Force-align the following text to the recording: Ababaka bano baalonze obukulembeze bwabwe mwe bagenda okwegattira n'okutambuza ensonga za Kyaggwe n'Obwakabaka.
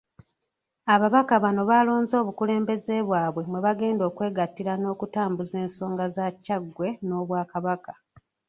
Ababaka 0.93 1.33
bano 1.43 1.61
baalonze 1.69 2.13
obukulembeze 2.21 2.93
bwabwe 3.07 3.41
mwe 3.49 3.59
bagenda 3.65 4.03
okwegattira 4.09 4.73
n'okutambuza 4.77 5.55
ensonga 5.65 6.05
za 6.15 6.25
Kyaggwe 6.43 6.87
n'Obwakabaka. 7.07 7.93